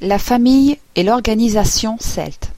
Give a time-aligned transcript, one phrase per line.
[0.00, 2.52] La famille et l'organisation celte.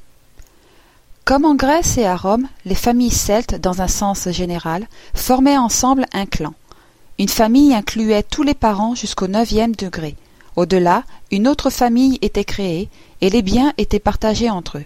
[1.24, 6.04] Comme en Grèce et à Rome, les familles celtes, dans un sens général, formaient ensemble
[6.12, 6.52] un clan.
[7.18, 10.16] Une famille incluait tous les parents jusqu'au neuvième degré.
[10.54, 12.90] Au-delà, une autre famille était créée
[13.22, 14.84] et les biens étaient partagés entre eux.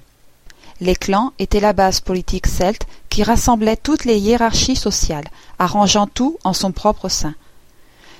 [0.80, 5.26] Les clans étaient la base politique celte qui rassemblait toutes les hiérarchies sociales,
[5.58, 7.34] arrangeant tout en son propre sein.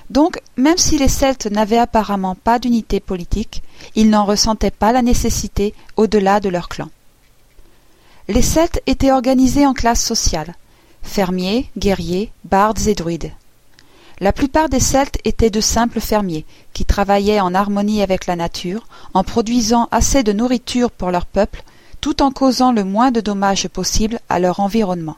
[0.09, 3.63] Donc, même si les Celtes n'avaient apparemment pas d'unité politique,
[3.95, 6.89] ils n'en ressentaient pas la nécessité au-delà de leur clan.
[8.27, 10.55] Les Celtes étaient organisés en classes sociales
[11.05, 13.31] fermiers, guerriers, bardes et druides.
[14.19, 18.87] La plupart des Celtes étaient de simples fermiers, qui travaillaient en harmonie avec la nature,
[19.13, 21.63] en produisant assez de nourriture pour leur peuple,
[22.01, 25.17] tout en causant le moins de dommages possible à leur environnement.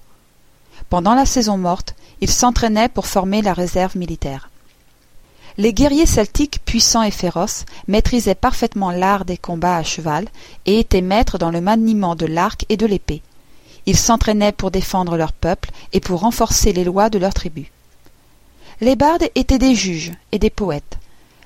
[0.90, 4.50] Pendant la saison morte, ils s'entraînaient pour former la réserve militaire.
[5.60, 10.28] Les guerriers celtiques puissants et féroces maîtrisaient parfaitement l'art des combats à cheval
[10.68, 13.24] et étaient maîtres dans le maniement de l'arc et de l'épée.
[13.88, 17.72] Ils s'entraînaient pour défendre leur peuple et pour renforcer les lois de leur tribu.
[18.82, 21.00] Les bardes étaient des juges et des poètes.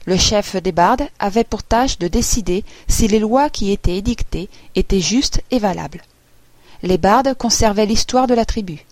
[0.05, 4.49] Le chef des bardes avait pour tâche de décider si les lois qui étaient édictées
[4.75, 6.01] étaient justes et valables.
[6.83, 8.83] Les bardes conservaient l'histoire de la tribu.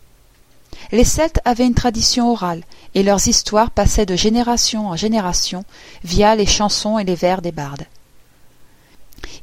[0.92, 2.64] Les Celtes avaient une tradition orale,
[2.96, 5.64] et leurs histoires passaient de génération en génération
[6.04, 7.86] via les chansons et les vers des bardes.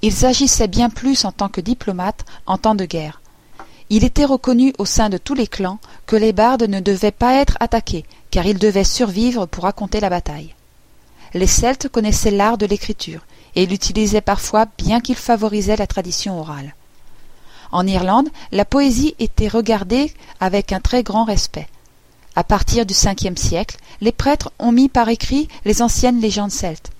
[0.03, 3.21] Ils agissaient bien plus en tant que diplomates en temps de guerre.
[3.91, 7.35] Il était reconnu au sein de tous les clans que les bardes ne devaient pas
[7.35, 10.55] être attaqués, car ils devaient survivre pour raconter la bataille.
[11.35, 16.75] Les Celtes connaissaient l'art de l'écriture, et l'utilisaient parfois bien qu'ils favorisaient la tradition orale.
[17.73, 21.69] En Irlande, la poésie était regardée avec un très grand respect.
[22.35, 26.91] À partir du Ve siècle, les prêtres ont mis par écrit les anciennes légendes celtes.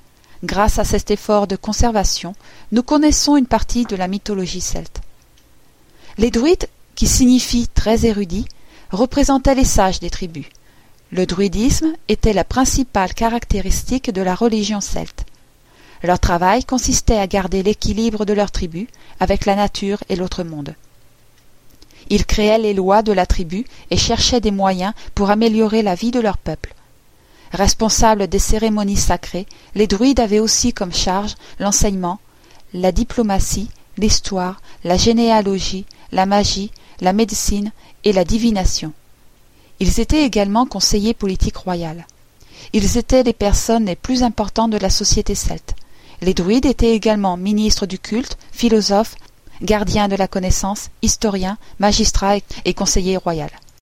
[0.45, 2.35] Grâce à cet effort de conservation,
[2.73, 5.01] nous connaissons une partie de la mythologie celte.
[6.19, 8.49] Les druides, qui signifient très érudits,
[8.91, 10.47] représentaient les sages des tribus.
[11.13, 15.25] Le druidisme était la principale caractéristique de la religion celte.
[16.03, 18.89] Leur travail consistait à garder l'équilibre de leur tribu
[19.21, 20.75] avec la nature et l'autre monde.
[22.09, 26.11] Ils créaient les lois de la tribu et cherchaient des moyens pour améliorer la vie
[26.11, 26.75] de leur peuple.
[27.53, 32.19] Responsables des cérémonies sacrées, les druides avaient aussi comme charge l'enseignement,
[32.75, 36.71] la diplomatie, l'histoire, la généalogie, la magie,
[37.01, 37.73] la médecine
[38.05, 38.93] et la divination.
[39.81, 42.07] Ils étaient également conseillers politiques royales.
[42.73, 45.75] Ils étaient les personnes les plus importantes de la société celte.
[46.23, 49.17] Les druides étaient également ministres du culte, philosophes,
[49.63, 53.47] gardiens de la connaissance, historiens, magistrats et conseillers royaux.